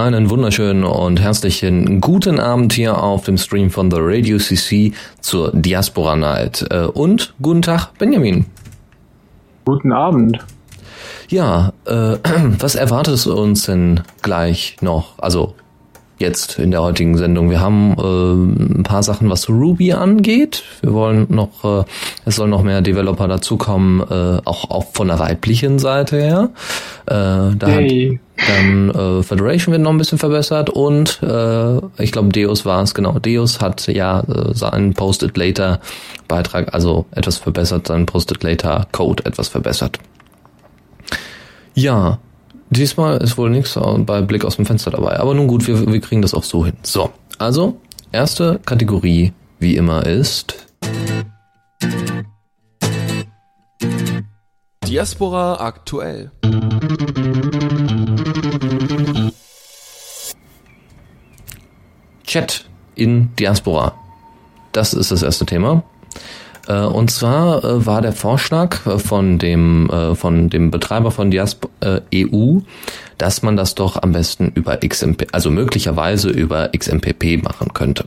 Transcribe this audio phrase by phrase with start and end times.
[0.00, 5.52] Einen wunderschönen und herzlichen guten Abend hier auf dem Stream von The Radio CC zur
[5.52, 6.66] Diaspora Night.
[6.70, 8.46] Äh, und guten Tag, Benjamin.
[9.66, 10.38] Guten Abend.
[11.28, 11.92] Ja, äh,
[12.58, 15.18] was erwartet uns denn gleich noch?
[15.18, 15.54] Also
[16.20, 17.50] jetzt in der heutigen Sendung.
[17.50, 20.62] Wir haben äh, ein paar Sachen, was Ruby angeht.
[20.82, 21.84] Wir wollen noch, äh,
[22.26, 26.50] es soll noch mehr Developer dazukommen, äh, auch, auch von der weiblichen Seite her.
[27.06, 28.20] Äh, da hey.
[28.20, 32.82] hat dann äh, Federation wird noch ein bisschen verbessert und äh, ich glaube Deus war
[32.82, 33.18] es, genau.
[33.18, 35.80] Deus hat ja äh, seinen Post-it-Later
[36.26, 39.98] Beitrag, also etwas verbessert, seinen Post-it-Later Code etwas verbessert.
[41.74, 42.18] Ja,
[42.70, 43.76] Diesmal ist wohl nichts
[44.06, 45.18] bei Blick aus dem Fenster dabei.
[45.18, 46.76] Aber nun gut, wir, wir kriegen das auch so hin.
[46.82, 47.80] So, also,
[48.12, 50.66] erste Kategorie, wie immer, ist...
[54.86, 56.30] Diaspora aktuell.
[62.24, 63.94] Chat in Diaspora.
[64.70, 65.82] Das ist das erste Thema.
[66.66, 71.66] Äh, und zwar äh, war der Vorschlag äh, von dem, von dem Betreiber von Diasp
[72.14, 72.58] EU,
[73.18, 78.06] dass man das doch am besten über XMP, also möglicherweise über XMPP machen könnte.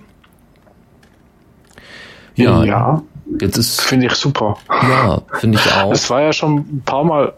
[2.36, 2.64] Ja.
[2.64, 3.04] ja.
[3.40, 3.82] Jetzt ist.
[3.82, 4.58] Finde ich super.
[4.70, 5.92] Ja, finde ich auch.
[5.92, 7.34] Es war ja schon ein paar Mal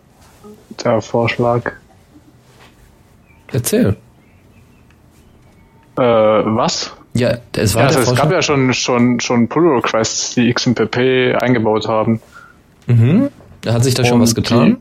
[0.84, 1.72] der Vorschlag.
[3.52, 3.96] Erzähl.
[5.98, 6.94] Äh, was?
[7.16, 11.88] Ja, es war ja, also es gab ja schon, schon, schon Pull-Requests, die XMPP eingebaut
[11.88, 12.20] haben.
[12.88, 13.30] Mhm.
[13.62, 14.78] Da hat sich da schon was getan?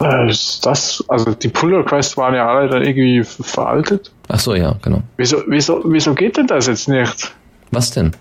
[0.00, 0.26] Die, äh,
[0.62, 4.12] das, also die Pull-Requests waren ja alle dann irgendwie veraltet.
[4.28, 5.02] Ach so, ja, genau.
[5.16, 7.34] Wieso, wieso, wieso geht denn das jetzt nicht?
[7.72, 8.12] Was denn?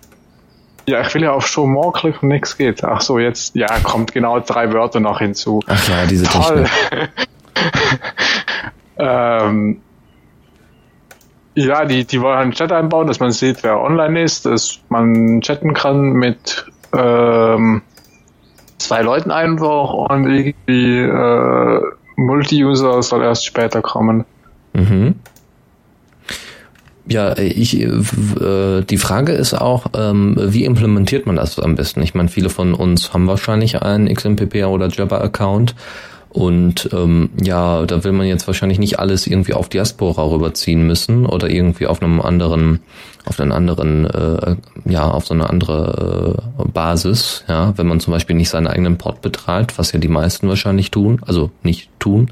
[0.87, 2.83] Ja, ich will ja auf Show More klicken und nichts geht.
[2.83, 5.61] Ach so, jetzt, ja, kommt genau drei Wörter noch hinzu.
[5.67, 6.65] Ach ja, diese Toll.
[8.97, 9.79] ähm,
[11.55, 15.41] ja, die, die wollen einen Chat einbauen, dass man sieht, wer online ist, dass man
[15.41, 16.65] chatten kann mit
[16.95, 17.81] ähm,
[18.77, 21.81] zwei Leuten einfach und irgendwie äh,
[22.15, 24.25] Multi-User soll erst später kommen.
[24.73, 25.15] Mhm.
[27.05, 32.01] Ja, ich, äh, die Frage ist auch, ähm, wie implementiert man das am besten?
[32.01, 35.75] Ich meine, viele von uns haben wahrscheinlich einen XMPP oder Jabber-Account
[36.33, 41.27] und ähm, ja, da will man jetzt wahrscheinlich nicht alles irgendwie auf Diaspora rüberziehen müssen
[41.27, 42.79] oder irgendwie auf einem anderen,
[43.25, 44.55] auf einen anderen, äh,
[44.85, 48.97] ja, auf so eine andere äh, Basis, ja, wenn man zum Beispiel nicht seinen eigenen
[48.97, 52.31] Pod betreibt, was ja die meisten wahrscheinlich tun, also nicht tun.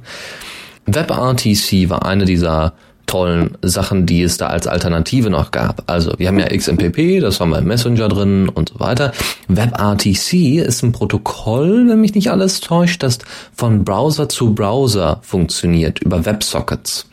[0.87, 2.73] WebRTC war eine dieser
[3.11, 5.83] tollen Sachen, die es da als Alternative noch gab.
[5.87, 9.11] Also wir haben ja XMPP, das haben wir im Messenger drin und so weiter.
[9.49, 13.19] WebRTC ist ein Protokoll, wenn mich nicht alles täuscht, das
[13.53, 17.09] von Browser zu Browser funktioniert über WebSockets.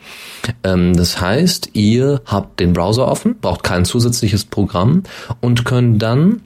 [0.63, 5.03] Ähm, das heißt, ihr habt den Browser offen, braucht kein zusätzliches Programm
[5.41, 6.39] und könnt dann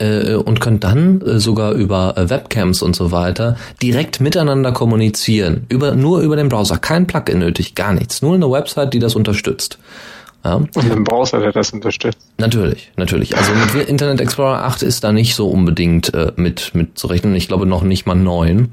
[0.00, 5.66] äh, und könnt dann äh, sogar über äh, Webcams und so weiter direkt miteinander kommunizieren.
[5.68, 6.78] Über, nur über den Browser.
[6.78, 8.22] Kein Plugin nötig, gar nichts.
[8.22, 9.78] Nur eine Website, die das unterstützt.
[10.44, 10.54] Ja.
[10.54, 12.18] Und ein Browser, der das unterstützt.
[12.38, 13.36] Natürlich, natürlich.
[13.36, 17.34] Also mit Internet Explorer 8 ist da nicht so unbedingt äh, mit, mit zu rechnen.
[17.34, 18.72] Ich glaube noch nicht mal 9.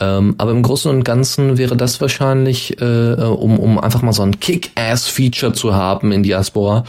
[0.00, 4.22] Ähm, aber im Großen und Ganzen wäre das wahrscheinlich, äh, um, um einfach mal so
[4.22, 6.84] ein Kick-Ass-Feature zu haben in Diaspora,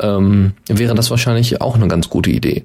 [0.00, 2.64] ähm, wäre das wahrscheinlich auch eine ganz gute Idee.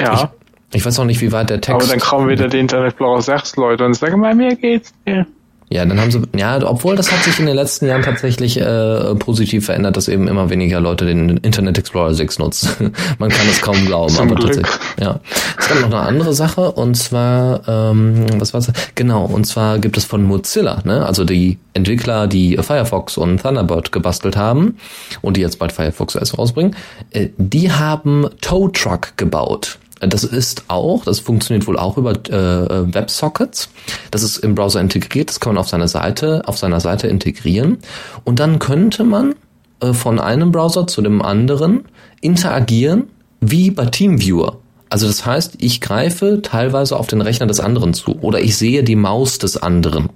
[0.00, 0.32] Ja.
[0.70, 1.82] Ich, ich weiß auch nicht, wie weit der Text.
[1.82, 5.26] Aber dann kommen wieder die Internetblauer 6 Leute und sagen, bei mir geht's nicht.
[5.68, 9.14] Ja, dann haben sie, ja, obwohl das hat sich in den letzten Jahren tatsächlich äh,
[9.16, 12.92] positiv verändert, dass eben immer weniger Leute den Internet Explorer 6 nutzen.
[13.18, 14.52] Man kann es kaum glauben, Zum aber Glück.
[14.54, 14.80] tatsächlich.
[15.00, 15.18] Ja.
[15.58, 18.70] Es gab noch eine andere Sache und zwar, ähm, was war's?
[18.94, 23.90] Genau, und zwar gibt es von Mozilla, ne, also die Entwickler, die Firefox und Thunderbird
[23.90, 24.76] gebastelt haben
[25.20, 26.76] und die jetzt bald Firefox S rausbringen,
[27.10, 29.78] äh, die haben Tow Truck gebaut.
[30.00, 33.70] Das ist auch, das funktioniert wohl auch über äh, WebSockets.
[34.10, 37.78] Das ist im Browser integriert, das kann man auf seiner Seite, auf seiner Seite integrieren.
[38.24, 39.34] Und dann könnte man
[39.80, 41.84] äh, von einem Browser zu dem anderen
[42.20, 43.04] interagieren,
[43.40, 44.58] wie bei TeamViewer.
[44.90, 48.84] Also das heißt, ich greife teilweise auf den Rechner des anderen zu oder ich sehe
[48.84, 50.10] die Maus des anderen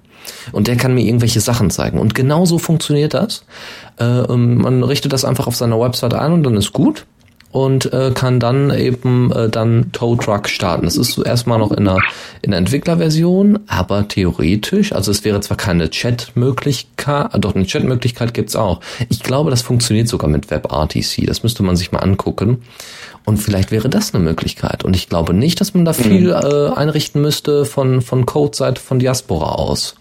[0.51, 1.99] und der kann mir irgendwelche Sachen zeigen.
[1.99, 3.43] Und genauso funktioniert das.
[3.99, 7.05] Äh, man richtet das einfach auf seiner Website ein und dann ist gut.
[7.51, 10.85] Und äh, kann dann eben äh, dann Tow Truck starten.
[10.85, 11.97] Das ist erstmal noch in der,
[12.41, 18.55] in der Entwicklerversion, aber theoretisch, also es wäre zwar keine Chat-Möglichkeit, doch eine Chat-Möglichkeit gibt's
[18.55, 18.79] auch.
[19.09, 21.25] Ich glaube, das funktioniert sogar mit WebRTC.
[21.25, 22.61] Das müsste man sich mal angucken.
[23.25, 24.83] Und vielleicht wäre das eine Möglichkeit.
[24.83, 26.29] Und ich glaube nicht, dass man da viel mhm.
[26.29, 29.95] äh, einrichten müsste von, von Code-Seite von Diaspora aus.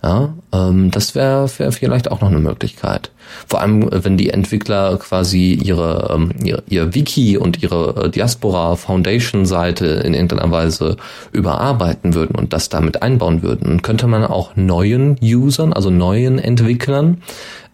[0.00, 3.10] Ja, ähm, das wäre wär vielleicht auch noch eine Möglichkeit.
[3.48, 8.08] Vor allem, äh, wenn die Entwickler quasi ihre, ähm, ihr, ihr Wiki und ihre äh,
[8.08, 10.96] Diaspora Foundation Seite in irgendeiner Weise
[11.32, 16.38] überarbeiten würden und das damit einbauen würden, dann könnte man auch neuen Usern, also neuen
[16.38, 17.20] Entwicklern,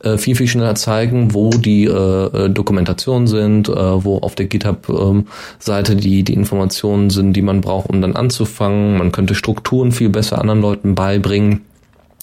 [0.02, 5.96] äh, viel, viel schneller zeigen, wo die äh, Dokumentationen sind, äh, wo auf der GitHub-Seite
[5.96, 8.96] die, die Informationen sind, die man braucht, um dann anzufangen.
[8.96, 11.66] Man könnte Strukturen viel besser anderen Leuten beibringen.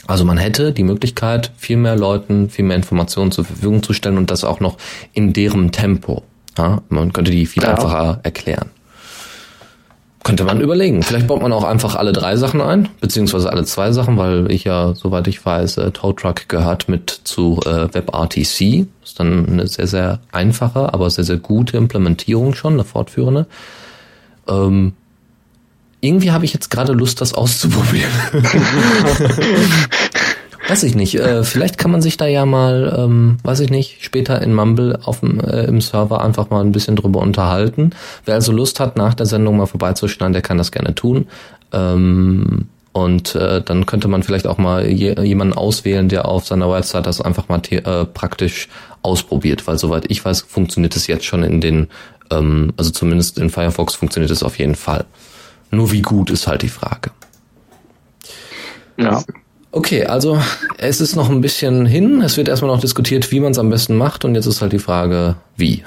[0.08, 4.18] Also man hätte die Möglichkeit, viel mehr Leuten viel mehr Informationen zur Verfügung zu stellen
[4.18, 4.78] und das auch noch
[5.14, 6.24] in deren Tempo.
[6.58, 7.70] Ja, man könnte die viel ja.
[7.70, 8.70] einfacher erklären.
[10.24, 11.02] Könnte man überlegen.
[11.02, 14.66] Vielleicht baut man auch einfach alle drei Sachen ein, beziehungsweise alle zwei Sachen, weil ich
[14.66, 18.86] ja, soweit ich weiß, äh, Tow Truck gehört mit zu äh, WebRTC.
[19.04, 23.48] Ist dann eine sehr, sehr einfache, aber sehr, sehr gute Implementierung schon, eine fortführende.
[24.48, 24.94] Ähm,
[26.02, 28.12] irgendwie habe ich jetzt gerade Lust, das auszuprobieren.
[30.68, 31.16] weiß ich nicht.
[31.16, 35.00] Äh, vielleicht kann man sich da ja mal, ähm, weiß ich nicht, später in Mumble
[35.04, 37.92] auf dem, äh, im Server einfach mal ein bisschen drüber unterhalten.
[38.26, 41.28] Wer also Lust hat, nach der Sendung mal vorbeizuschneiden, der kann das gerne tun.
[41.72, 46.70] Ähm, und äh, dann könnte man vielleicht auch mal je, jemanden auswählen, der auf seiner
[46.72, 48.68] Website das einfach mal äh, praktisch
[49.02, 51.88] ausprobiert, weil soweit ich weiß, funktioniert es jetzt schon in den,
[52.32, 55.06] ähm, also zumindest in Firefox funktioniert es auf jeden Fall.
[55.72, 57.12] Nur wie gut ist halt die Frage.
[58.98, 59.24] Ja.
[59.72, 60.38] Okay, also
[60.78, 62.22] es ist noch ein bisschen hin.
[62.22, 64.26] Es wird erstmal noch diskutiert, wie man es am besten macht.
[64.26, 65.84] Und jetzt ist halt die Frage, wie.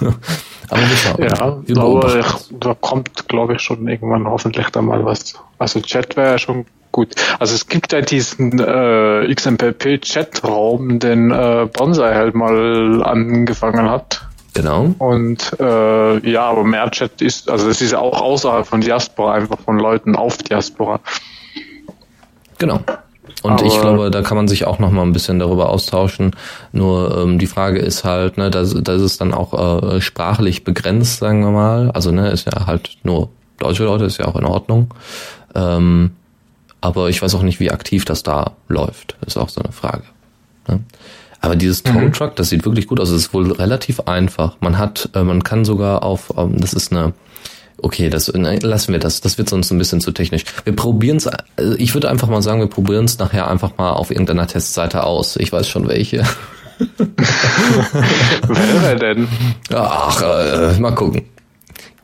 [0.68, 1.22] Aber wir schauen.
[1.22, 2.26] Ja, wir aber ich,
[2.58, 5.34] da kommt, glaube ich, schon irgendwann hoffentlich dann mal was.
[5.58, 7.14] Also Chat wäre ja schon gut.
[7.38, 14.25] Also es gibt ja diesen äh, XMPP-Chat-Raum, den äh, Bonsai halt mal angefangen hat.
[14.56, 14.94] Genau.
[14.98, 19.58] Und äh, ja, aber Mehrchat ist, also es ist ja auch außerhalb von Diaspora, einfach
[19.60, 21.00] von Leuten auf Diaspora.
[22.56, 22.80] Genau.
[23.42, 26.34] Und aber ich glaube, da kann man sich auch noch mal ein bisschen darüber austauschen.
[26.72, 31.18] Nur ähm, die Frage ist halt, ne, das, das ist dann auch äh, sprachlich begrenzt,
[31.18, 31.90] sagen wir mal.
[31.90, 34.94] Also ne, ist ja halt nur deutsche Leute, ist ja auch in Ordnung.
[35.54, 36.12] Ähm,
[36.80, 39.16] aber ich weiß auch nicht, wie aktiv das da läuft.
[39.26, 40.04] Ist auch so eine Frage.
[40.66, 40.80] Ne?
[41.40, 42.12] Aber dieses Tow mhm.
[42.12, 43.10] Truck, das sieht wirklich gut aus.
[43.10, 44.56] Es ist wohl relativ einfach.
[44.60, 47.12] Man hat, äh, man kann sogar auf, ähm, das ist eine,
[47.78, 49.20] okay, das ne, lassen wir das.
[49.20, 50.44] Das wird sonst ein bisschen zu technisch.
[50.64, 51.26] Wir probieren es.
[51.26, 55.04] Äh, ich würde einfach mal sagen, wir probieren es nachher einfach mal auf irgendeiner Testseite
[55.04, 55.36] aus.
[55.36, 56.24] Ich weiß schon welche.
[58.48, 59.28] Wer denn?
[59.72, 61.22] Ach, äh, mal gucken.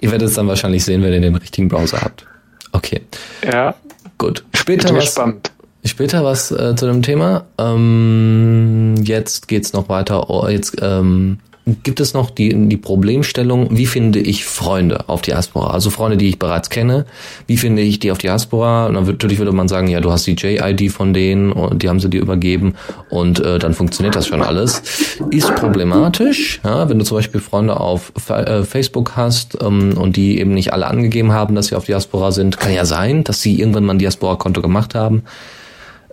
[0.00, 2.26] Ihr werdet es dann wahrscheinlich sehen, wenn ihr den richtigen Browser habt.
[2.72, 3.02] Okay.
[3.44, 3.74] Ja.
[4.18, 4.44] Gut.
[4.54, 5.04] Später was.
[5.06, 5.51] Gespannt.
[5.84, 7.44] Später was äh, zu dem Thema.
[7.58, 10.30] Ähm, jetzt geht's noch weiter.
[10.30, 11.38] Oh, jetzt ähm,
[11.82, 15.70] gibt es noch die, die Problemstellung, wie finde ich Freunde auf Diaspora?
[15.70, 17.06] Also Freunde, die ich bereits kenne.
[17.46, 18.86] Wie finde ich die auf Diaspora?
[18.86, 21.88] Und dann natürlich würde man sagen, ja, du hast die J-ID von denen und die
[21.88, 22.74] haben sie dir übergeben
[23.10, 24.82] und äh, dann funktioniert das schon alles.
[25.30, 30.38] Ist problematisch, ja, wenn du zum Beispiel Freunde auf äh, Facebook hast ähm, und die
[30.40, 32.58] eben nicht alle angegeben haben, dass sie auf Diaspora sind.
[32.58, 35.22] Kann ja sein, dass sie irgendwann mal ein Diaspora-Konto gemacht haben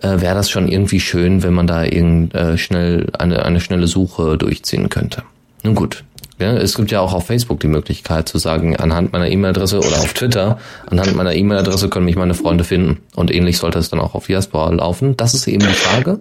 [0.02, 3.86] äh, wäre das schon irgendwie schön, wenn man da irgend, äh, schnell eine, eine schnelle
[3.86, 5.22] Suche durchziehen könnte.
[5.62, 6.04] Nun gut.
[6.38, 9.98] Ja, es gibt ja auch auf Facebook die Möglichkeit zu sagen, anhand meiner E-Mail-Adresse oder
[9.98, 10.58] auf Twitter,
[10.90, 13.02] anhand meiner E-Mail-Adresse können mich meine Freunde finden.
[13.14, 15.18] Und ähnlich sollte es dann auch auf Diaspora laufen.
[15.18, 16.20] Das ist eben die Frage.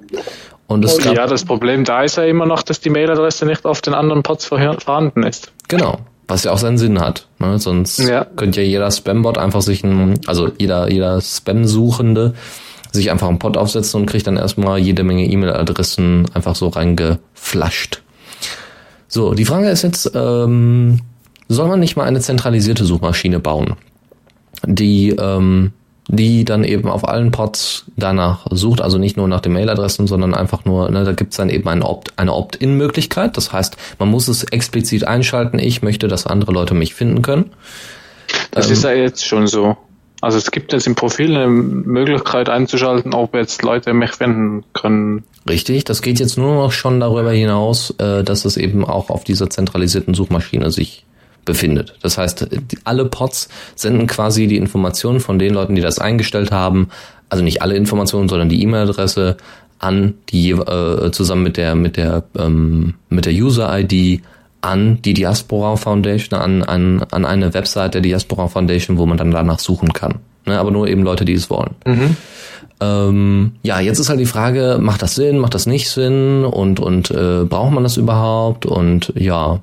[0.68, 3.66] Und es oh, ja, das Problem da ist ja immer noch, dass die Mail-Adresse nicht
[3.66, 5.54] auf den anderen Pods vorhanden ist.
[5.70, 6.00] Genau.
[6.28, 7.28] Was ja auch seinen Sinn hat.
[7.40, 7.58] Ne?
[7.58, 8.26] Sonst ja.
[8.26, 12.36] könnte ja jeder Spambot einfach sich ein, also jeder, jeder Spam-Suchende
[12.92, 18.02] sich einfach einen Pod aufsetzen und kriegt dann erstmal jede Menge E-Mail-Adressen einfach so reingeflasht.
[19.08, 21.02] So, die Frage ist jetzt, ähm,
[21.48, 23.76] soll man nicht mal eine zentralisierte Suchmaschine bauen,
[24.66, 25.72] die, ähm,
[26.08, 30.34] die dann eben auf allen Pods danach sucht, also nicht nur nach den Mailadressen, sondern
[30.34, 33.38] einfach nur, ne, da gibt's dann eben eine Opt, eine Opt-in-Möglichkeit.
[33.38, 37.52] Das heißt, man muss es explizit einschalten, ich möchte, dass andere Leute mich finden können.
[38.52, 39.78] Das ähm, ist ja jetzt schon so.
[40.22, 45.24] Also es gibt jetzt im Profil eine Möglichkeit einzuschalten, ob jetzt Leute mich finden können.
[45.48, 49.24] Richtig, das geht jetzt nur noch schon darüber hinaus, äh, dass es eben auch auf
[49.24, 51.06] dieser zentralisierten Suchmaschine sich
[51.46, 51.96] befindet.
[52.02, 52.48] Das heißt,
[52.84, 56.90] alle Pods senden quasi die Informationen von den Leuten, die das eingestellt haben,
[57.30, 59.38] also nicht alle Informationen, sondern die E-Mail-Adresse
[59.80, 64.22] an die äh, zusammen mit der mit der ähm, mit der User-ID
[64.62, 69.32] an die Diaspora Foundation, an, an, an eine Website der Diaspora Foundation, wo man dann
[69.32, 70.16] danach suchen kann.
[70.46, 71.76] Ne, aber nur eben Leute, die es wollen.
[71.86, 72.18] Mhm.
[72.82, 76.80] Ähm, ja, jetzt ist halt die Frage, macht das Sinn, macht das nicht Sinn und,
[76.80, 78.66] und äh, braucht man das überhaupt?
[78.66, 79.60] Und ja,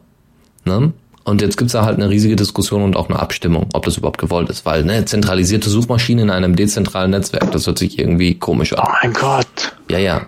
[0.65, 0.93] ne?
[1.25, 4.19] Und jetzt gibt's da halt eine riesige Diskussion und auch eine Abstimmung, ob das überhaupt
[4.19, 8.73] gewollt ist, weil ne, zentralisierte Suchmaschine in einem dezentralen Netzwerk, das hört sich irgendwie komisch
[8.75, 8.87] an.
[8.87, 9.77] Oh mein Gott.
[9.91, 10.27] Ja, ja.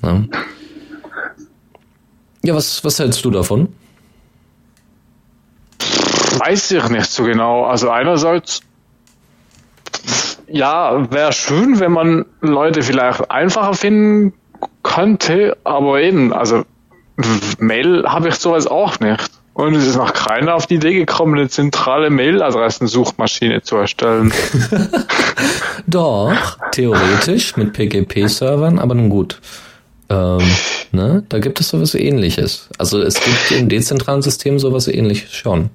[0.00, 0.28] Ne?
[2.42, 3.68] Ja, was, was hältst du davon?
[6.38, 7.64] Weiß ich nicht so genau.
[7.64, 8.60] Also einerseits,
[10.48, 14.32] ja, wäre schön, wenn man Leute vielleicht einfacher finden
[14.82, 16.64] könnte, aber eben, also
[17.58, 19.30] Mail habe ich sowas auch nicht.
[19.52, 24.32] Und es ist noch keiner auf die Idee gekommen, eine zentrale Mailadressensuchmaschine zu erstellen.
[25.86, 29.40] Doch, theoretisch mit PGP-Servern, aber nun gut.
[30.08, 30.40] Ähm,
[30.92, 31.24] ne?
[31.28, 32.68] Da gibt es sowas ähnliches.
[32.78, 35.70] Also es gibt im dezentralen System sowas ähnliches schon.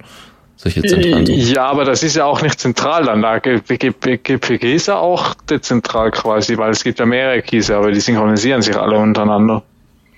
[0.66, 1.54] Solche zentralen Suchen.
[1.54, 3.22] Ja, aber das ist ja auch nicht zentral dann.
[3.22, 8.00] Da GPG ist ja auch dezentral quasi, weil es gibt ja mehrere Keys, aber die
[8.00, 9.62] synchronisieren sich alle untereinander.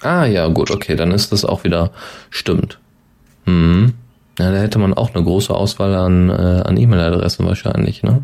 [0.01, 1.91] Ah ja, gut, okay, dann ist das auch wieder
[2.29, 2.79] stimmt.
[3.43, 3.93] Hm.
[4.39, 8.23] Ja, da hätte man auch eine große Auswahl an, äh, an E-Mail-Adressen wahrscheinlich, ne?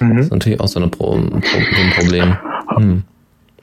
[0.00, 0.16] Mhm.
[0.16, 2.36] Das ist natürlich auch so, eine Pro, Pro, ein Problem.
[2.74, 3.04] Hm.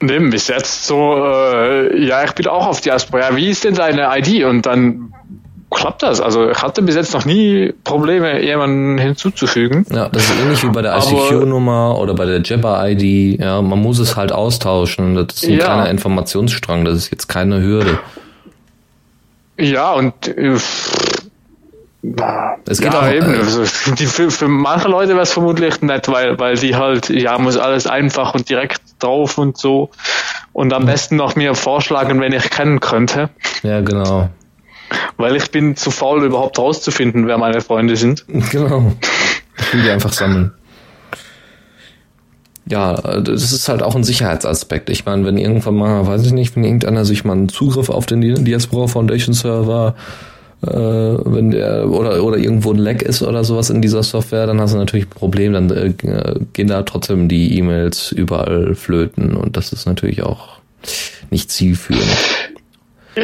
[0.00, 3.30] Nee, bis jetzt so, äh, ja, ich bin auch auf Diaspora.
[3.30, 4.44] Ja, wie ist denn deine ID?
[4.44, 5.12] Und dann
[5.70, 6.20] klappt das.
[6.20, 9.86] Also ich hatte bis jetzt noch nie Probleme, jemanden hinzuzufügen.
[9.90, 13.40] Ja, das ist ähnlich wie bei der ICQ-Nummer oder bei der Jabber-ID.
[13.40, 15.14] Ja, man muss es halt austauschen.
[15.14, 15.64] Das ist ein Ja.
[15.64, 16.84] kleiner Informationsstrang.
[16.84, 17.98] Das ist jetzt keine Hürde.
[19.58, 20.56] Ja, und äh,
[22.66, 23.34] Es geht ja, auch, eben.
[23.34, 27.36] äh, Also, für, für manche Leute wäre es vermutlich nett, weil, weil die halt, ja,
[27.38, 29.90] muss alles einfach und direkt drauf und so.
[30.52, 33.28] Und am besten noch mir vorschlagen, wenn ich kennen könnte.
[33.62, 34.30] Ja, genau.
[35.16, 38.24] Weil ich bin zu faul, überhaupt rauszufinden, wer meine Freunde sind.
[38.50, 38.92] Genau.
[39.58, 40.52] Ich will die einfach sammeln.
[42.66, 44.90] Ja, das ist halt auch ein Sicherheitsaspekt.
[44.90, 48.06] Ich meine, wenn irgendwann mal, weiß ich nicht, wenn irgendeiner sich mal einen Zugriff auf
[48.06, 49.96] den Diaspora Foundation Server,
[50.62, 54.60] äh, wenn der oder oder irgendwo ein Leck ist oder sowas in dieser Software, dann
[54.60, 55.94] hast du natürlich ein Problem, dann äh,
[56.52, 60.58] gehen da trotzdem die E-Mails überall flöten und das ist natürlich auch
[61.30, 62.06] nicht zielführend.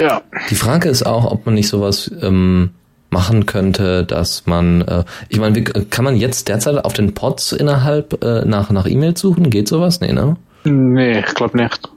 [0.00, 0.22] Ja.
[0.50, 2.70] Die Frage ist auch, ob man nicht sowas ähm,
[3.10, 8.22] machen könnte, dass man, äh, ich meine, kann man jetzt derzeit auf den Pods innerhalb
[8.24, 9.50] äh, nach nach E-Mails suchen?
[9.50, 10.00] Geht sowas?
[10.00, 10.36] Nee, ne?
[10.64, 11.88] Nee, ich glaube nicht.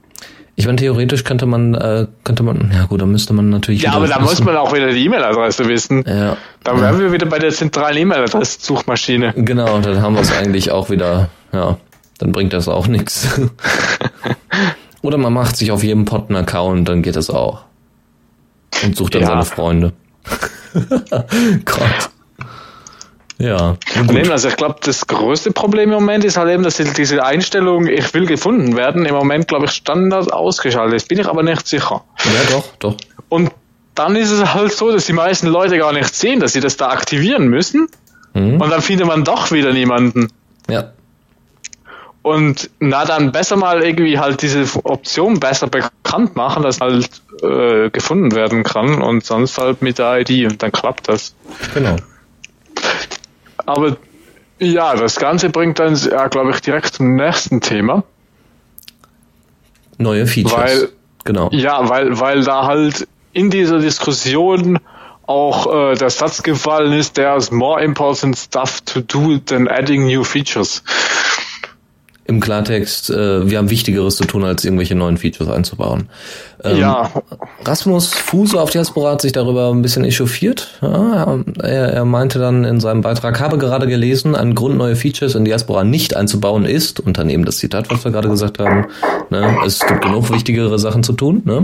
[0.55, 3.81] Ich meine, theoretisch könnte man, äh, könnte man, ja gut, da müsste man natürlich.
[3.81, 6.03] Ja, aber da muss man auch wieder die E-Mail-Adresse wissen.
[6.05, 9.33] Ja, Da wären wir wieder bei der zentralen E-Mail-Adresse-Suchmaschine.
[9.37, 11.77] genau, dann haben wir es eigentlich auch wieder, ja,
[12.17, 13.39] dann bringt das auch nichts.
[15.01, 17.61] Oder man macht sich auf jedem Pod einen Account, dann geht das auch.
[18.83, 19.27] Und sucht dann Ja.
[19.29, 19.93] seine Freunde.
[21.65, 22.09] Gott.
[23.37, 23.77] Ja.
[24.09, 27.23] Nee, also ich glaube, das größte Problem im Moment ist halt eben, dass die- diese
[27.23, 31.07] Einstellung, ich will gefunden werden, im Moment, glaube ich, Standard ausgeschaltet ist.
[31.07, 32.03] Bin ich aber nicht sicher.
[32.25, 32.95] Ja, doch, doch.
[33.29, 33.51] Und
[33.95, 36.75] dann ist es halt so, dass die meisten Leute gar nicht sehen, dass sie das
[36.75, 37.87] da aktivieren müssen.
[38.33, 38.59] Mhm.
[38.59, 40.27] Und dann findet man doch wieder niemanden.
[40.69, 40.91] Ja.
[42.21, 47.09] Und na dann besser mal irgendwie halt diese Option besser bekannt machen, dass halt
[47.41, 51.33] äh, gefunden werden kann und sonst halt mit der ID und dann klappt das.
[51.73, 51.95] Genau.
[53.65, 53.97] Aber
[54.59, 58.03] ja, das Ganze bringt uns, ja, glaube ich, direkt zum nächsten Thema.
[59.97, 60.53] Neue Features.
[60.57, 60.89] Weil-
[61.23, 61.49] genau.
[61.51, 64.79] Ja, weil, weil da halt in dieser Diskussion
[65.25, 70.23] auch äh, der Satz gefallen ist, there's more important stuff to do than adding new
[70.23, 70.83] features.
[72.29, 76.09] Im Klartext, äh, wir haben Wichtigeres zu tun, als irgendwelche neuen Features einzubauen.
[76.63, 77.11] Ähm, ja,
[77.65, 80.77] Rasmus Fuse auf Diaspora hat sich darüber ein bisschen echauffiert.
[80.79, 85.33] Ja, er, er meinte dann in seinem Beitrag, habe gerade gelesen, ein Grund, neue Features
[85.33, 88.85] in Diaspora nicht einzubauen ist, und dann eben das Zitat, was wir gerade gesagt haben,
[89.31, 91.41] ne, es gibt genug wichtigere Sachen zu tun.
[91.45, 91.63] Ne?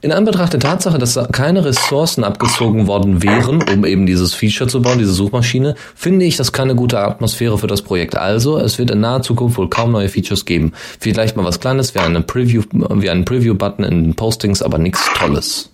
[0.00, 4.80] In Anbetracht der Tatsache, dass keine Ressourcen abgezogen worden wären, um eben dieses Feature zu
[4.80, 8.16] bauen, diese Suchmaschine, finde ich das keine gute Atmosphäre für das Projekt.
[8.16, 10.72] Also, es wird in naher Zukunft wohl kaum neue Features geben.
[11.00, 15.04] Vielleicht mal was Kleines wie eine Preview, wie einen Preview-Button in den Postings, aber nichts
[15.14, 15.70] Tolles.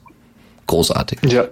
[0.66, 1.18] Großartig.
[1.30, 1.44] ja.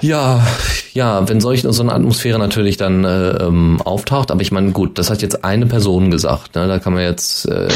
[0.00, 0.46] Ja,
[0.92, 4.98] ja, wenn solch so eine Atmosphäre natürlich dann äh, ähm, auftaucht, aber ich meine, gut,
[4.98, 6.66] das hat jetzt eine Person gesagt, ne?
[6.66, 7.68] Da kann man jetzt äh,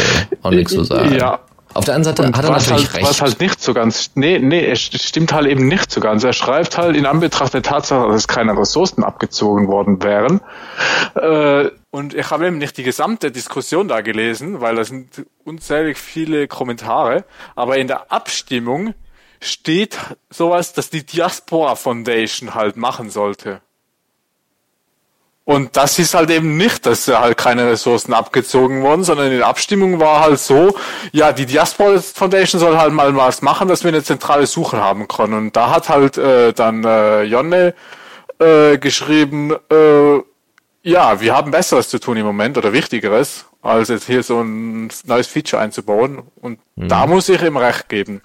[0.42, 1.14] auch nichts zu sagen.
[1.14, 1.40] Ja.
[1.78, 3.08] Auf der anderen Seite Und hat er was natürlich halt, recht.
[3.08, 6.24] Was halt nicht so ganz, nee, nee, es stimmt halt eben nicht so ganz.
[6.24, 10.40] Er schreibt halt in Anbetracht der Tatsache, dass keine Ressourcen abgezogen worden wären.
[11.14, 15.98] Äh, und ich habe eben nicht die gesamte Diskussion da gelesen, weil da sind unzählig
[15.98, 17.24] viele Kommentare.
[17.54, 18.94] Aber in der Abstimmung
[19.40, 19.96] steht
[20.30, 23.60] sowas, dass die Diaspora Foundation halt machen sollte.
[25.48, 29.46] Und das ist halt eben nicht, dass halt keine Ressourcen abgezogen wurden, sondern in der
[29.46, 30.76] Abstimmung war halt so,
[31.10, 35.08] ja, die Diaspora Foundation soll halt mal was machen, dass wir eine zentrale Suche haben
[35.08, 35.32] können.
[35.32, 37.72] Und da hat halt äh, dann äh, Jonne
[38.38, 40.18] äh, geschrieben, äh,
[40.82, 44.90] ja, wir haben Besseres zu tun im Moment oder Wichtigeres, als jetzt hier so ein
[45.06, 46.24] neues Feature einzubauen.
[46.42, 46.88] Und mhm.
[46.88, 48.20] da muss ich ihm recht geben.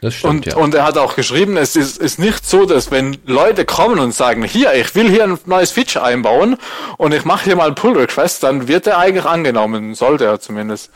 [0.00, 0.56] Das stimmt, und, ja.
[0.56, 4.14] und er hat auch geschrieben, es ist, ist nicht so, dass wenn Leute kommen und
[4.14, 6.56] sagen, hier, ich will hier ein neues Feature einbauen
[6.98, 10.90] und ich mache hier mal einen Pull-Request, dann wird er eigentlich angenommen, sollte er zumindest.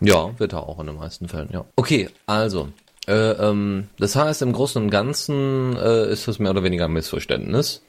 [0.00, 1.64] Ja, wird er auch in den meisten Fällen, ja.
[1.76, 2.68] Okay, also,
[3.06, 6.92] äh, ähm, das heißt, im Großen und Ganzen äh, ist das mehr oder weniger ein
[6.92, 7.82] Missverständnis.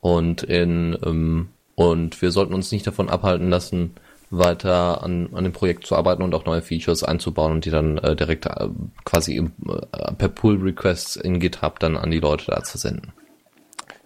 [0.00, 3.94] Und in, ähm, und wir sollten uns nicht davon abhalten lassen,
[4.30, 7.98] weiter an, an dem Projekt zu arbeiten und auch neue Features einzubauen und die dann
[7.98, 8.68] äh, direkt äh,
[9.04, 13.12] quasi im, äh, per Pull-Requests in GitHub dann an die Leute da zu senden.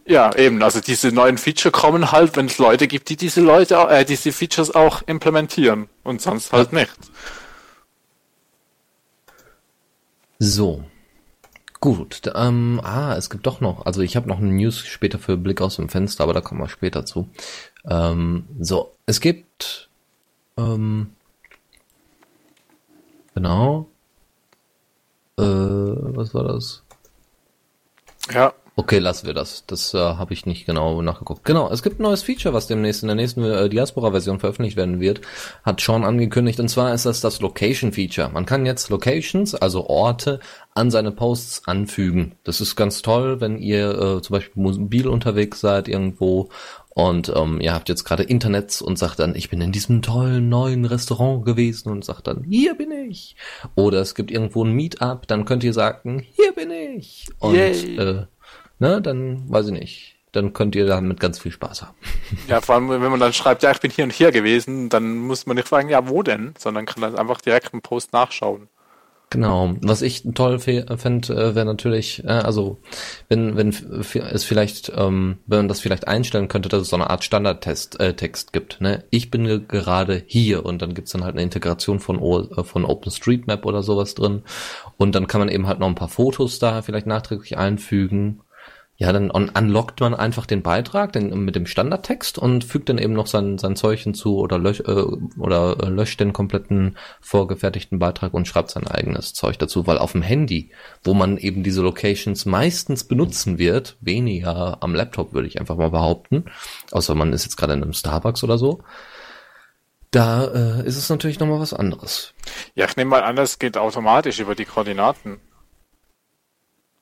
[0.07, 0.63] Ja, eben.
[0.63, 4.33] Also diese neuen Feature kommen halt, wenn es Leute gibt, die diese Leute, äh, diese
[4.33, 6.93] Features auch implementieren und sonst halt nicht.
[10.39, 10.85] So.
[11.81, 12.23] Gut.
[12.35, 13.85] Ähm, ah, es gibt doch noch.
[13.85, 16.61] Also ich habe noch eine News später für Blick aus dem Fenster, aber da kommen
[16.61, 17.29] wir später zu.
[17.89, 19.91] Ähm, so, es gibt
[20.57, 21.15] ähm,
[23.35, 23.87] genau.
[25.39, 26.83] Äh, was war das?
[28.33, 28.53] Ja.
[28.77, 29.65] Okay, lassen wir das.
[29.67, 31.45] Das äh, habe ich nicht genau nachgeguckt.
[31.45, 34.99] Genau, es gibt ein neues Feature, was demnächst in der nächsten äh, Diaspora-Version veröffentlicht werden
[34.99, 35.21] wird.
[35.63, 36.59] Hat Sean angekündigt.
[36.59, 38.31] Und zwar ist das das Location-Feature.
[38.31, 40.41] Man kann jetzt Locations, also Orte,
[40.75, 42.35] an seine Posts anfügen.
[42.43, 46.49] Das ist ganz toll, wenn ihr äh, zum Beispiel mobil unterwegs seid irgendwo
[46.95, 50.49] und ähm, ihr habt jetzt gerade Internets und sagt dann, ich bin in diesem tollen
[50.49, 53.35] neuen Restaurant gewesen und sagt dann, hier bin ich.
[53.75, 57.27] Oder es gibt irgendwo ein Meetup, dann könnt ihr sagen, hier bin ich.
[57.41, 58.27] Und äh,
[58.79, 60.17] ne, dann weiß ich nicht.
[60.31, 61.97] Dann könnt ihr damit ganz viel Spaß haben.
[62.49, 65.19] Ja, vor allem, wenn man dann schreibt, ja, ich bin hier und hier gewesen, dann
[65.19, 66.55] muss man nicht fragen, ja, wo denn?
[66.59, 68.69] Sondern kann dann einfach direkt im Post nachschauen.
[69.35, 69.75] Genau.
[69.83, 72.79] Was ich toll fände, äh, wäre natürlich, äh, also
[73.29, 77.11] wenn wenn es vielleicht, ähm, wenn man das vielleicht einstellen könnte, dass es so eine
[77.11, 78.81] Art Standardtest äh, Text gibt.
[78.81, 79.03] Ne?
[79.11, 83.67] Ich bin gerade hier und dann gibt's dann halt eine Integration von o von OpenStreetMap
[83.67, 84.43] oder sowas drin
[84.99, 88.41] und dann kann man eben halt noch ein paar Fotos da vielleicht nachträglich einfügen
[88.97, 93.13] ja, dann unlockt man einfach den Beitrag den, mit dem Standardtext und fügt dann eben
[93.13, 95.05] noch sein, sein Zeug hinzu oder, lösch, äh,
[95.39, 100.13] oder äh, löscht den kompletten vorgefertigten Beitrag und schreibt sein eigenes Zeug dazu, weil auf
[100.13, 100.71] dem Handy,
[101.03, 105.91] wo man eben diese Locations meistens benutzen wird, weniger am Laptop würde ich einfach mal
[105.91, 106.45] behaupten,
[106.93, 108.81] außer man ist jetzt gerade in einem Starbucks oder so,
[110.13, 112.33] da äh, ist es natürlich nochmal was anderes.
[112.77, 115.41] Ja, ich nehme mal an, das geht automatisch über die Koordinaten.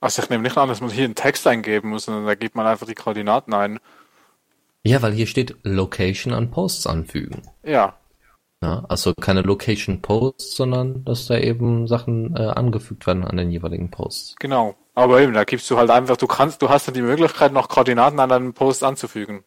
[0.02, 2.56] Also ich nehme nicht an, dass man hier einen Text eingeben muss, sondern da gibt
[2.56, 3.78] man einfach die Koordinaten ein.
[4.82, 7.42] Ja, weil hier steht Location an Posts anfügen.
[7.62, 7.94] Ja.
[8.60, 13.52] ja also keine Location Posts, sondern dass da eben Sachen äh, angefügt werden an den
[13.52, 14.34] jeweiligen Posts.
[14.40, 14.74] Genau.
[14.96, 17.68] Aber eben, da gibst du halt einfach, du kannst, du hast dann die Möglichkeit, noch
[17.68, 19.44] Koordinaten an deinen Post anzufügen.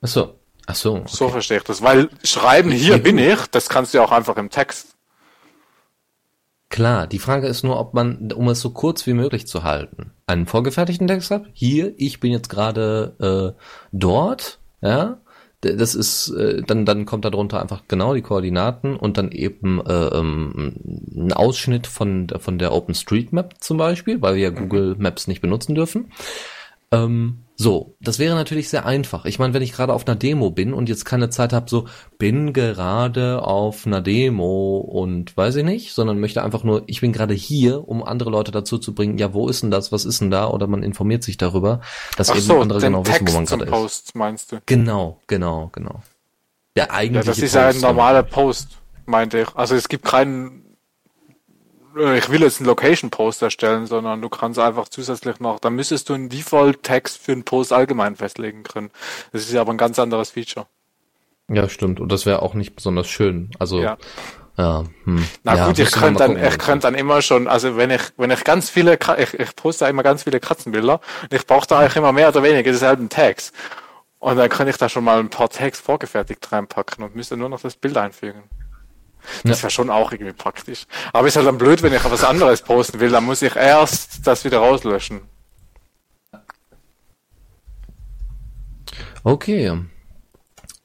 [0.00, 0.38] Ach so.
[0.66, 0.96] Ach so.
[0.96, 1.04] Okay.
[1.06, 1.82] So verstehe ich das.
[1.82, 4.95] Weil schreiben, hier bin ich, das kannst du ja auch einfach im Text.
[6.68, 10.10] Klar, die Frage ist nur, ob man, um es so kurz wie möglich zu halten,
[10.26, 11.46] einen vorgefertigten Text hat.
[11.52, 15.18] Hier, ich bin jetzt gerade äh, dort, ja.
[15.62, 20.08] Das ist, äh, dann, dann kommt darunter einfach genau die Koordinaten und dann eben äh,
[20.08, 20.74] ähm,
[21.16, 24.50] ein Ausschnitt von, von der OpenStreetMap zum Beispiel, weil wir ja.
[24.50, 26.12] Google Maps nicht benutzen dürfen.
[26.92, 29.24] Ähm, so, das wäre natürlich sehr einfach.
[29.24, 31.86] Ich meine, wenn ich gerade auf einer Demo bin und jetzt keine Zeit habe, so
[32.18, 37.12] bin gerade auf einer Demo und weiß ich nicht, sondern möchte einfach nur, ich bin
[37.12, 40.20] gerade hier, um andere Leute dazu zu bringen, ja, wo ist denn das, was ist
[40.20, 40.48] denn da?
[40.50, 41.80] Oder man informiert sich darüber,
[42.18, 43.70] dass Ach eben so, andere genau Text wissen, wo man gerade ist.
[43.70, 44.58] Post, meinst du?
[44.66, 46.02] Genau, genau, genau.
[46.76, 49.56] Der eigentliche ja, das ist ja ein normaler Post, meinte ich.
[49.56, 50.65] Also es gibt keinen
[51.96, 56.14] ich will jetzt einen Location-Post erstellen, sondern du kannst einfach zusätzlich noch, da müsstest du
[56.14, 58.90] einen Default-Text für einen Post allgemein festlegen können.
[59.32, 60.66] Das ist ja aber ein ganz anderes Feature.
[61.48, 62.00] Ja, stimmt.
[62.00, 63.50] Und das wäre auch nicht besonders schön.
[63.58, 63.96] Also, ja.
[64.58, 65.28] Ja, hm.
[65.42, 68.30] Na ja, gut, ich könnte dann, ich könnte dann immer schon, also wenn ich, wenn
[68.30, 71.96] ich ganz viele, ich, ich poste immer ganz viele Katzenbilder und ich brauche da eigentlich
[71.96, 73.52] immer mehr oder weniger denselben Tags.
[74.18, 77.50] Und dann kann ich da schon mal ein paar Tags vorgefertigt reinpacken und müsste nur
[77.50, 78.44] noch das Bild einfügen.
[79.44, 79.64] Das ja.
[79.64, 80.86] wäre schon auch irgendwie praktisch.
[81.12, 84.26] Aber ist halt dann blöd, wenn ich was anderes posten will, dann muss ich erst
[84.26, 85.22] das wieder rauslöschen.
[89.24, 89.72] Okay.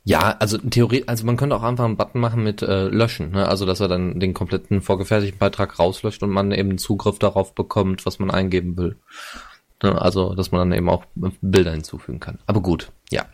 [0.03, 3.47] Ja, also Theorie, also man könnte auch einfach einen Button machen mit äh, löschen, ne?
[3.47, 8.03] also dass er dann den kompletten vorgefertigten Beitrag rauslöscht und man eben Zugriff darauf bekommt,
[8.07, 8.97] was man eingeben will.
[9.83, 10.01] Ne?
[10.01, 12.39] Also dass man dann eben auch Bilder hinzufügen kann.
[12.47, 13.25] Aber gut, ja.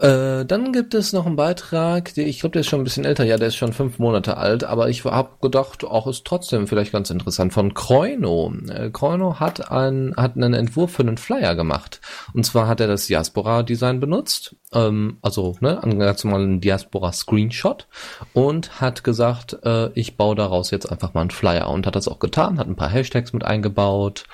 [0.00, 3.04] Äh, dann gibt es noch einen Beitrag, der, ich glaube, der ist schon ein bisschen
[3.04, 6.66] älter, ja, der ist schon fünf Monate alt, aber ich habe gedacht, auch ist trotzdem
[6.66, 7.52] vielleicht ganz interessant.
[7.52, 8.52] Von Kreuno.
[8.68, 12.00] Äh, Kreuno hat, ein, hat einen Entwurf für einen Flyer gemacht.
[12.32, 17.86] Und zwar hat er das Diaspora-Design benutzt, ähm, also ne, einen ganz normalen Diaspora-Screenshot
[18.32, 22.08] und hat gesagt, äh, ich baue daraus jetzt einfach mal einen Flyer und hat das
[22.08, 24.24] auch getan, hat ein paar Hashtags mit eingebaut,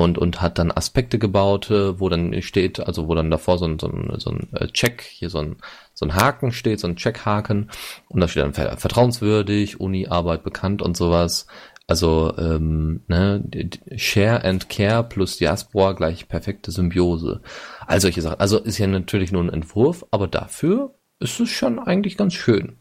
[0.00, 3.66] und, und hat dann Aspekte gebaut, äh, wo dann steht, also wo dann davor so
[3.66, 5.56] ein, so ein, so ein äh, Check, hier so ein,
[5.92, 7.70] so ein Haken steht, so ein Checkhaken
[8.08, 11.46] und da steht dann vertrauenswürdig, Uni-Arbeit bekannt und sowas.
[11.86, 13.44] Also ähm, ne,
[13.96, 17.42] Share and Care plus Diaspora gleich perfekte Symbiose.
[17.86, 18.40] All solche Sachen.
[18.40, 22.78] Also ist ja natürlich nur ein Entwurf, aber dafür ist es schon eigentlich ganz schön.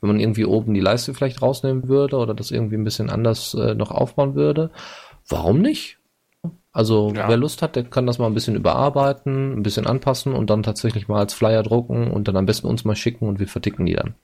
[0.00, 3.54] Wenn man irgendwie oben die Leiste vielleicht rausnehmen würde oder das irgendwie ein bisschen anders
[3.54, 4.70] äh, noch aufbauen würde,
[5.28, 5.97] warum nicht?
[6.72, 7.28] Also ja.
[7.28, 10.62] wer Lust hat, der kann das mal ein bisschen überarbeiten, ein bisschen anpassen und dann
[10.62, 13.86] tatsächlich mal als Flyer drucken und dann am besten uns mal schicken und wir verticken
[13.86, 14.14] die dann.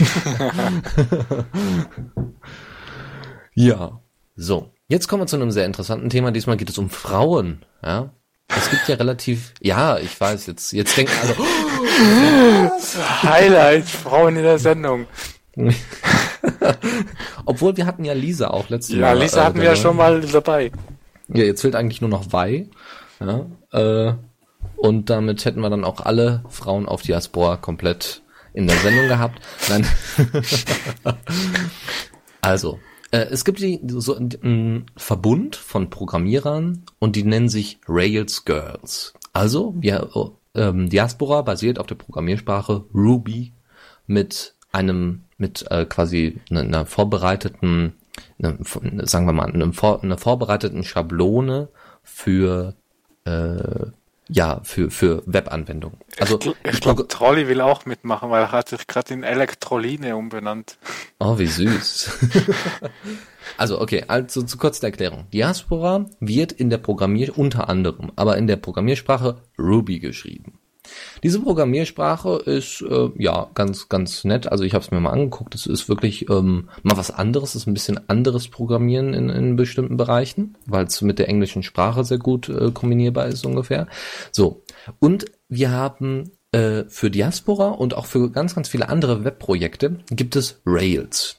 [3.54, 4.00] ja,
[4.36, 4.72] so.
[4.88, 6.32] Jetzt kommen wir zu einem sehr interessanten Thema.
[6.32, 7.64] Diesmal geht es um Frauen.
[7.82, 8.10] Ja,
[8.56, 11.36] es gibt ja relativ, ja, ich weiß, jetzt, jetzt denken alle,
[13.22, 15.06] Highlight, Frauen in der Sendung.
[17.44, 19.16] Obwohl wir hatten ja Lisa auch letztes ja, Mal.
[19.16, 20.72] Ja, Lisa äh, hatten wir ja schon mal dabei.
[21.32, 22.68] Ja, jetzt fehlt eigentlich nur noch Wei.
[23.20, 24.14] Ja, äh,
[24.76, 29.40] und damit hätten wir dann auch alle Frauen auf Diaspora komplett in der Sendung gehabt.
[29.68, 29.86] Nein.
[32.40, 32.78] also,
[33.10, 39.14] äh, es gibt die, so einen Verbund von Programmierern und die nennen sich Rails Girls.
[39.32, 40.10] Also, wir,
[40.54, 43.52] ähm, Diaspora basiert auf der Programmiersprache Ruby
[44.06, 47.94] mit einem, mit äh, quasi einer, einer vorbereiteten
[48.38, 48.58] eine,
[49.06, 51.68] sagen wir mal, eine, eine vorbereiteten Schablone
[52.02, 52.74] für
[53.24, 53.86] äh,
[54.32, 55.98] ja, für, für Webanwendungen.
[56.18, 60.16] Also, ich, ich glaube, Trolli will auch mitmachen, weil er hat sich gerade in Elektroline
[60.16, 60.78] umbenannt.
[61.18, 62.18] Oh, wie süß.
[63.56, 65.26] also, okay, also zu kurz der Erklärung.
[65.32, 70.60] Diaspora wird in der Programmier, unter anderem, aber in der Programmiersprache Ruby geschrieben.
[71.22, 74.50] Diese Programmiersprache ist äh, ja ganz ganz nett.
[74.50, 75.54] Also ich habe es mir mal angeguckt.
[75.54, 77.50] Es ist wirklich ähm, mal was anderes.
[77.50, 81.62] Es ist ein bisschen anderes Programmieren in, in bestimmten Bereichen, weil es mit der englischen
[81.62, 83.86] Sprache sehr gut äh, kombinierbar ist ungefähr.
[84.32, 84.62] So
[84.98, 90.36] und wir haben äh, für Diaspora und auch für ganz ganz viele andere Webprojekte gibt
[90.36, 91.36] es Rails.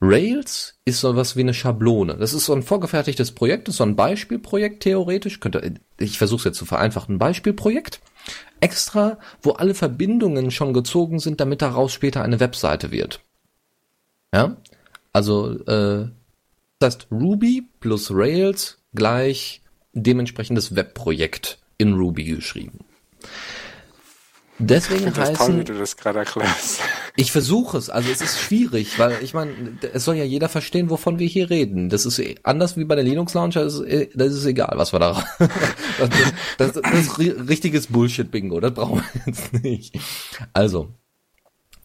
[0.00, 2.16] Rails ist so was wie eine Schablone.
[2.16, 5.40] Das ist so ein vorgefertigtes Projekt, das ist so ein Beispielprojekt theoretisch.
[5.40, 8.00] Könnte, ich versuche es jetzt zu vereinfachen, ein Beispielprojekt
[8.60, 13.20] extra, wo alle Verbindungen schon gezogen sind, damit daraus später eine Webseite wird.
[14.32, 14.56] Ja,
[15.12, 16.08] also äh,
[16.78, 22.80] das heißt Ruby plus Rails gleich dementsprechendes Webprojekt in Ruby geschrieben.
[24.58, 26.80] Deswegen ich heißen, toll, wie du das gerade erklärst.
[27.18, 29.54] Ich versuche es, also es ist schwierig, weil ich meine,
[29.94, 31.88] es soll ja jeder verstehen, wovon wir hier reden.
[31.88, 34.98] Das ist anders wie bei der Linux Launcher, das ist, das ist egal, was wir
[34.98, 35.24] da.
[36.58, 39.98] Das, das, das ist richtiges Bullshit-Bingo, das brauchen wir jetzt nicht.
[40.52, 40.90] Also,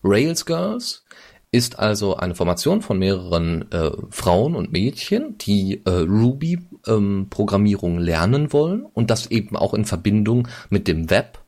[0.03, 1.05] Rails Girls
[1.51, 8.51] ist also eine Formation von mehreren äh, Frauen und Mädchen, die äh, Ruby-Programmierung ähm, lernen
[8.53, 11.40] wollen und das eben auch in Verbindung mit dem Web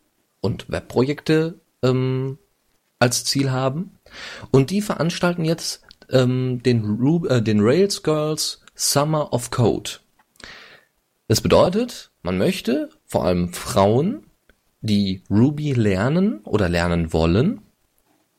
[0.44, 2.38] und Webprojekte ähm,
[3.00, 3.98] als Ziel haben.
[4.52, 9.92] Und die veranstalten jetzt ähm, den, Ru äh, den Rails Girls Summer of Code.
[11.28, 14.26] Das bedeutet, man möchte vor allem Frauen,
[14.82, 17.62] die Ruby lernen oder lernen wollen,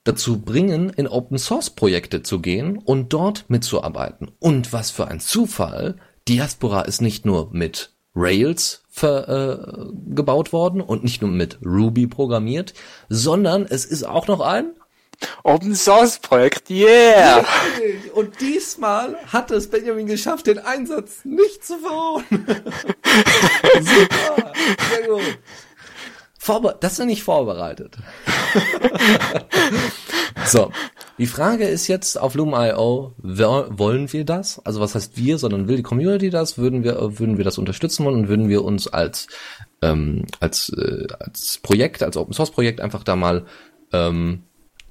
[0.05, 4.31] dazu bringen, in Open Source Projekte zu gehen und dort mitzuarbeiten.
[4.39, 5.97] Und was für ein Zufall,
[6.29, 12.07] Diaspora ist nicht nur mit Rails ver, äh, gebaut worden und nicht nur mit Ruby
[12.07, 12.75] programmiert,
[13.09, 14.73] sondern es ist auch noch ein
[15.43, 17.45] Open Source Projekt, yeah!
[18.15, 22.25] Und diesmal hat es Benjamin geschafft, den Einsatz nicht zu verhauen.
[23.81, 24.53] Super,
[24.91, 25.39] sehr gut.
[26.45, 27.97] Vorbe das ist nicht vorbereitet.
[30.45, 30.71] so,
[31.17, 34.59] die Frage ist jetzt auf Loom.io, wollen wir das?
[34.59, 36.59] Also was heißt wir, sondern will die Community das?
[36.59, 39.27] Würden wir, würden wir das unterstützen wollen und würden wir uns als,
[39.81, 43.47] ähm, als, äh, als Projekt, als Open Source Projekt einfach da mal
[43.95, 44.43] ähm,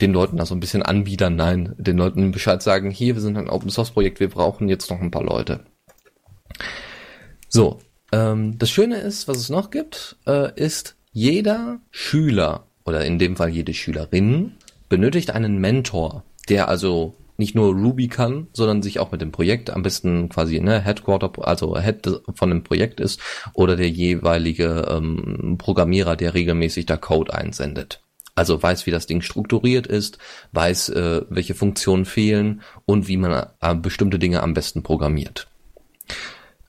[0.01, 1.35] den Leuten da so ein bisschen anbiedern?
[1.35, 4.89] Nein, den Leuten Bescheid sagen, hier, wir sind ein Open Source Projekt, wir brauchen jetzt
[4.89, 5.59] noch ein paar Leute.
[7.47, 7.77] So,
[8.11, 13.35] ähm, das Schöne ist, was es noch gibt, äh, ist jeder Schüler oder in dem
[13.35, 14.53] Fall jede Schülerin,
[14.89, 19.69] benötigt einen Mentor, der also nicht nur Ruby kann, sondern sich auch mit dem Projekt
[19.69, 23.19] am besten quasi ne, Headquarter, also Head von dem Projekt ist
[23.53, 28.03] oder der jeweilige ähm, Programmierer, der regelmäßig da Code einsendet.
[28.35, 30.17] Also weiß, wie das Ding strukturiert ist,
[30.53, 35.47] weiß, äh, welche Funktionen fehlen und wie man äh, bestimmte Dinge am besten programmiert.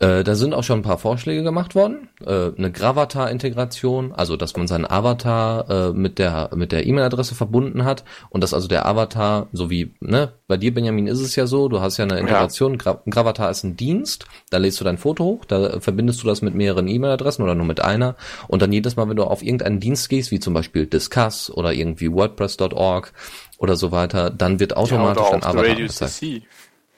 [0.00, 2.08] Äh, da sind auch schon ein paar Vorschläge gemacht worden.
[2.20, 7.84] Äh, eine Gravatar-Integration, also dass man seinen Avatar äh, mit der mit der E-Mail-Adresse verbunden
[7.84, 11.46] hat und dass also der Avatar, so wie ne, bei dir Benjamin ist es ja
[11.46, 12.72] so, du hast ja eine Integration.
[12.72, 12.78] Ja.
[12.78, 16.42] Gra Gravatar ist ein Dienst, da lädst du dein Foto hoch, da verbindest du das
[16.42, 18.16] mit mehreren E-Mail-Adressen oder nur mit einer
[18.48, 21.72] und dann jedes Mal, wenn du auf irgendeinen Dienst gehst, wie zum Beispiel Discuss oder
[21.72, 23.12] irgendwie WordPress.org
[23.58, 25.68] oder so weiter, dann wird automatisch ja, dein Avatar.
[25.70, 26.42] Radio CC.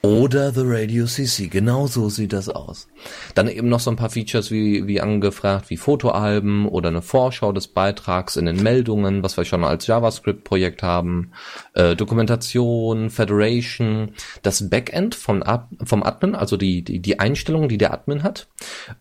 [0.03, 2.87] Oder The Radio CC, genau so sieht das aus.
[3.33, 7.51] Dann eben noch so ein paar Features wie, wie angefragt, wie Fotoalben oder eine Vorschau
[7.51, 11.31] des Beitrags in den Meldungen, was wir schon als JavaScript-Projekt haben,
[11.73, 14.11] äh, Dokumentation, Federation,
[14.43, 18.47] das Backend vom, Ad, vom Admin, also die, die, die Einstellungen, die der Admin hat,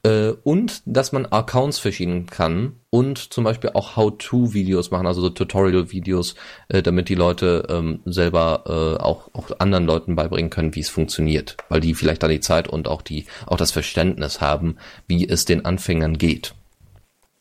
[0.03, 5.29] äh, und dass man Accounts verschieben kann und zum Beispiel auch How-to-Videos machen, also so
[5.29, 6.35] Tutorial-Videos,
[6.69, 10.91] äh, damit die Leute ähm, selber äh, auch, auch anderen Leuten beibringen können, wie es
[10.91, 15.29] funktioniert, weil die vielleicht da die Zeit und auch die auch das Verständnis haben, wie
[15.29, 16.55] es den Anfängern geht.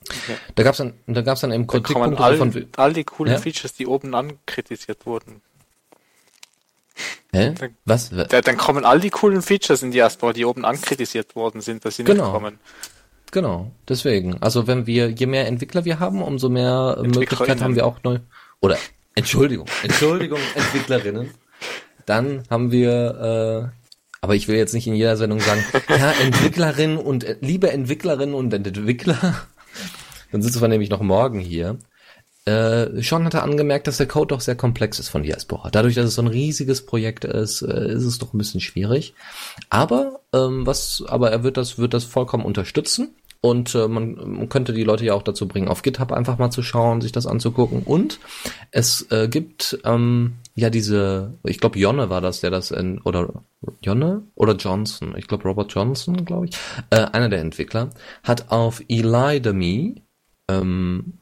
[0.09, 0.37] Okay.
[0.53, 3.39] Da gab's dann, da gab's dann eben Kritikpunkte all, von all die coolen ja?
[3.39, 5.41] Features, die oben ankritisiert wurden.
[7.33, 7.53] Hä?
[7.57, 8.09] Dann, Was?
[8.09, 11.97] Da, dann kommen all die coolen Features in Diaspora, die oben ankritisiert worden sind, dass
[11.97, 12.23] sie genau.
[12.23, 12.59] nicht kommen.
[13.31, 14.41] Genau, deswegen.
[14.41, 18.19] Also wenn wir, je mehr Entwickler wir haben, umso mehr Möglichkeiten haben wir auch neu.
[18.61, 18.77] Oder
[19.15, 21.31] Entschuldigung, Entschuldigung, Entwicklerinnen.
[22.05, 23.87] Dann haben wir, äh,
[24.21, 28.35] aber ich will jetzt nicht in jeder Sendung sagen, ja, Entwicklerin und äh, liebe Entwicklerinnen
[28.35, 29.47] und Entwickler.
[30.31, 31.77] Dann sitzen wir nämlich noch morgen hier.
[32.45, 35.71] Äh, Sean hatte angemerkt, dass der Code doch sehr komplex ist von Diaspora.
[35.71, 39.15] Dadurch, dass es so ein riesiges Projekt ist, äh, ist es doch ein bisschen schwierig.
[39.71, 43.15] Aber ähm, was, aber er wird das, wird das vollkommen unterstützen.
[43.45, 46.49] Und äh, man, man könnte die Leute ja auch dazu bringen, auf GitHub einfach mal
[46.49, 47.83] zu schauen, sich das anzugucken.
[47.83, 48.19] Und
[48.71, 53.29] es äh, gibt ähm, ja diese, ich glaube Jonne war das, der das in, oder
[53.83, 56.57] Jonne oder Johnson, ich glaube Robert Johnson, glaube ich,
[56.89, 57.91] äh, einer der Entwickler,
[58.23, 60.01] hat auf Elidemy
[60.49, 61.19] ähm,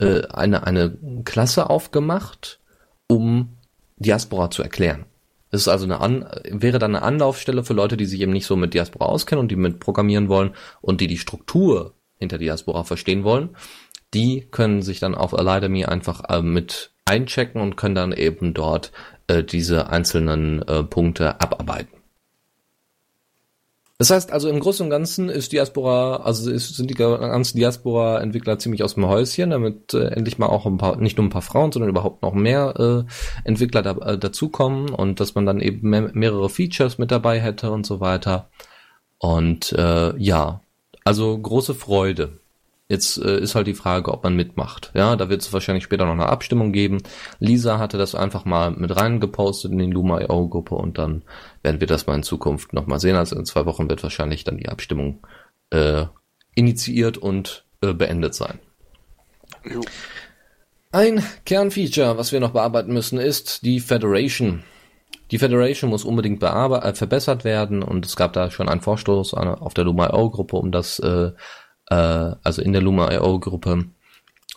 [0.00, 2.58] äh, eine, eine Klasse aufgemacht,
[3.06, 3.50] um
[3.98, 5.04] Diaspora zu erklären.
[5.52, 8.46] Es ist also eine An wäre dann eine Anlaufstelle für Leute, die sich eben nicht
[8.46, 12.84] so mit Diaspora auskennen und die mit programmieren wollen und die die Struktur hinter Diaspora
[12.84, 13.50] verstehen wollen.
[14.14, 18.92] Die können sich dann auf Alidemy einfach äh, mit einchecken und können dann eben dort
[19.26, 22.01] äh, diese einzelnen äh, Punkte abarbeiten.
[24.02, 28.58] Das heißt also im Großen und Ganzen ist Diaspora, also ist, sind die ganzen Diaspora-Entwickler
[28.58, 31.40] ziemlich aus dem Häuschen, damit äh, endlich mal auch ein paar, nicht nur ein paar
[31.40, 32.74] Frauen, sondern überhaupt noch mehr
[33.06, 37.38] äh, Entwickler da, äh, dazukommen und dass man dann eben mehr, mehrere Features mit dabei
[37.38, 38.50] hätte und so weiter.
[39.18, 40.62] Und äh, ja,
[41.04, 42.40] also große Freude.
[42.92, 44.90] Jetzt äh, ist halt die Frage, ob man mitmacht.
[44.92, 46.98] Ja, da wird es wahrscheinlich später noch eine Abstimmung geben.
[47.38, 51.22] Lisa hatte das einfach mal mit reingepostet in die Luma.io Gruppe und dann
[51.62, 53.16] werden wir das mal in Zukunft nochmal sehen.
[53.16, 55.26] Also in zwei Wochen wird wahrscheinlich dann die Abstimmung
[55.70, 56.04] äh,
[56.54, 58.58] initiiert und äh, beendet sein.
[59.64, 59.80] Jo.
[60.90, 64.64] Ein Kernfeature, was wir noch bearbeiten müssen, ist die Federation.
[65.30, 69.72] Die Federation muss unbedingt äh, verbessert werden und es gab da schon einen Vorstoß auf
[69.72, 71.32] der Luma.io Gruppe, um das äh,
[71.92, 73.84] äh, also in der Luma.io Gruppe,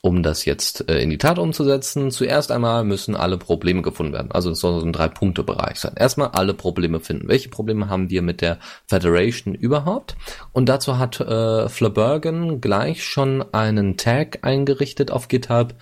[0.01, 2.11] um das jetzt äh, in die Tat umzusetzen.
[2.11, 4.31] Zuerst einmal müssen alle Probleme gefunden werden.
[4.31, 5.95] Also es soll so ein Drei-Punkte-Bereich sein.
[5.97, 7.27] Erstmal alle Probleme finden.
[7.27, 10.15] Welche Probleme haben wir mit der Federation überhaupt?
[10.53, 15.73] Und dazu hat äh, Flabergen gleich schon einen Tag eingerichtet auf GitHub,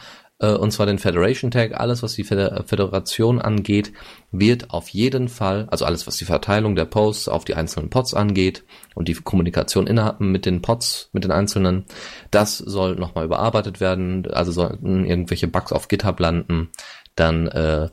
[0.43, 1.79] äh, und zwar den Federation Tag.
[1.79, 3.93] Alles, was die Föderation angeht,
[4.31, 8.13] wird auf jeden Fall, also alles, was die Verteilung der Posts auf die einzelnen Pods
[8.13, 11.85] angeht und die Kommunikation innerhalb mit den Pods, mit den einzelnen,
[12.29, 14.27] das soll nochmal überarbeitet werden.
[14.31, 16.69] Also sollten irgendwelche Bugs auf GitHub landen,
[17.15, 17.89] dann äh,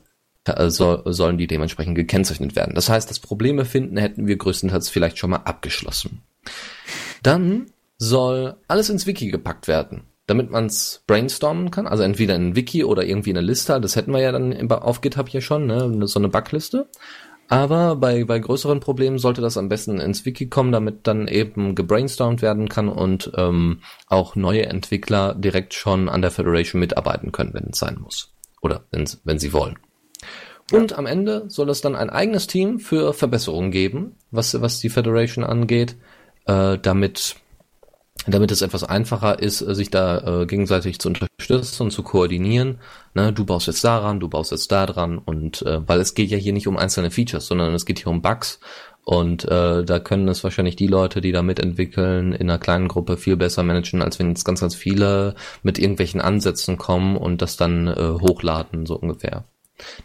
[0.67, 2.75] soll, sollen die dementsprechend gekennzeichnet werden.
[2.75, 6.23] Das heißt, das Probleme finden hätten wir größtenteils vielleicht schon mal abgeschlossen.
[7.23, 11.87] Dann soll alles ins Wiki gepackt werden damit man es brainstormen kann.
[11.87, 13.79] Also entweder in ein Wiki oder irgendwie eine Liste.
[13.81, 16.07] Das hätten wir ja dann auf GitHub hier schon, ne?
[16.07, 16.89] so eine Bugliste.
[17.51, 21.75] Aber bei, bei größeren Problemen sollte das am besten ins Wiki kommen, damit dann eben
[21.75, 27.53] gebrainstormt werden kann und ähm, auch neue Entwickler direkt schon an der Federation mitarbeiten können,
[27.53, 28.31] wenn es sein muss.
[28.61, 29.77] Oder wenn sie wollen.
[30.71, 34.89] Und am Ende soll es dann ein eigenes Team für Verbesserungen geben, was, was die
[34.89, 35.97] Federation angeht,
[36.45, 37.35] äh, damit
[38.27, 42.79] damit es etwas einfacher ist, äh, sich da äh, gegenseitig zu unterstützen und zu koordinieren.
[43.13, 46.29] Ne, du baust jetzt daran, du baust jetzt da dran und äh, weil es geht
[46.29, 48.59] ja hier nicht um einzelne Features, sondern es geht hier um Bugs
[49.03, 53.17] und äh, da können es wahrscheinlich die Leute, die da mitentwickeln, in einer kleinen Gruppe
[53.17, 57.57] viel besser managen, als wenn jetzt ganz, ganz viele mit irgendwelchen Ansätzen kommen und das
[57.57, 59.45] dann äh, hochladen, so ungefähr.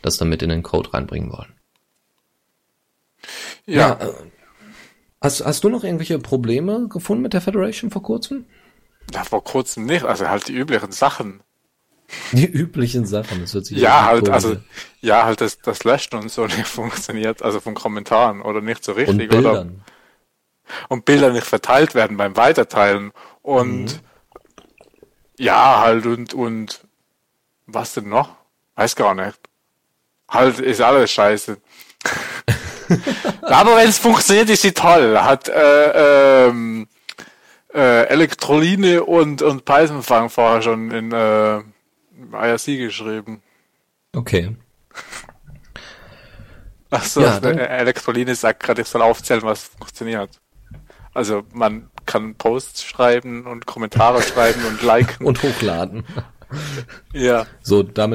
[0.00, 1.52] Das dann mit in den Code reinbringen wollen.
[3.66, 4.12] Ja, äh,
[5.26, 8.46] Hast, hast du noch irgendwelche Probleme gefunden mit der Federation vor kurzem?
[9.12, 10.04] ja, vor kurzem nicht.
[10.04, 11.42] Also halt die üblichen Sachen.
[12.30, 14.56] Die üblichen Sachen, das hört sich Ja, halt, also,
[15.00, 18.92] ja, halt das, das Löschen und so nicht funktioniert, also von Kommentaren oder nicht so
[18.92, 19.84] und richtig oder Bildern.
[20.88, 23.12] und Bilder nicht verteilt werden beim Weiterteilen
[23.42, 24.00] und Mhm.
[25.38, 26.86] ja, halt und und
[27.66, 28.36] was denn noch?
[28.76, 29.38] Weiß gar nicht.
[30.30, 31.58] Halt ist alles scheiße.
[33.46, 35.18] Aber wenn es funktioniert, ist sie toll.
[35.18, 36.88] Hat äh, ähm,
[37.72, 41.58] äh, Elektrolyne und und Peisenfang vorher schon in äh,
[42.32, 43.42] IRC geschrieben.
[44.14, 44.56] Okay.
[46.90, 50.40] Ach so, Ja, Elektrolyne sagt gerade, ich soll aufzählen, was funktioniert.
[51.12, 55.26] Also man kann Posts schreiben und Kommentare schreiben und liken.
[55.26, 56.04] Und hochladen.
[57.12, 57.46] ja.
[57.62, 58.14] So, damit